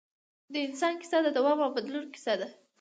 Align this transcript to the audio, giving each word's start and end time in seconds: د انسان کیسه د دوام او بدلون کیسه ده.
د 0.53 0.55
انسان 0.67 0.93
کیسه 1.01 1.17
د 1.23 1.27
دوام 1.37 1.59
او 1.65 1.69
بدلون 1.77 2.05
کیسه 2.13 2.33
ده. 2.39 2.47